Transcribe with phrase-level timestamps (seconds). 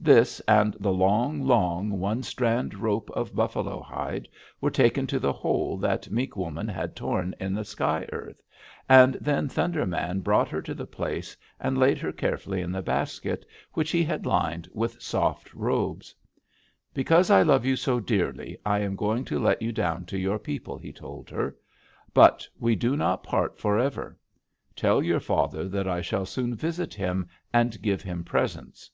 [0.00, 4.26] This and the long, long one strand rope of buffalo hide
[4.58, 8.40] were taken to the hole that Mink Woman had torn in the sky earth,
[8.88, 12.80] and then Thunder Man brought her to the place and laid her carefully in the
[12.80, 13.44] basket,
[13.74, 16.14] which he had lined with soft robes:
[16.94, 20.38] 'Because I love you so dearly, I am going to let you down to your
[20.38, 21.58] people,' he told her.
[22.14, 24.16] 'But we do not part forever.
[24.74, 28.90] Tell your father that I shall soon visit him, and give him presents.